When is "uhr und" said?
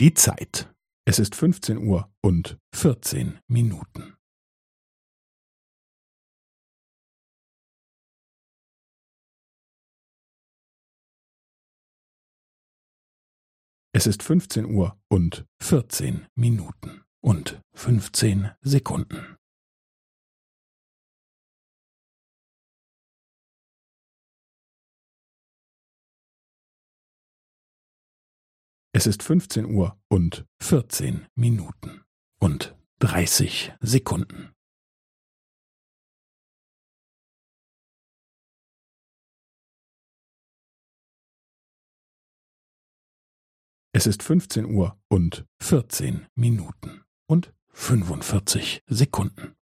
1.76-2.56, 14.66-15.44, 29.66-30.44, 44.64-45.46